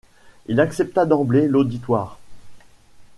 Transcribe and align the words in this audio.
Il 0.47 0.59
accepta 0.59 1.05
d’emblée 1.05 1.47
l’auditoire. 1.47 2.17